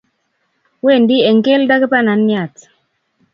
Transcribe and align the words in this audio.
Wendi 0.85 1.17
eng 1.29 1.39
keldo 1.45 1.75
kibananyat 1.81 2.53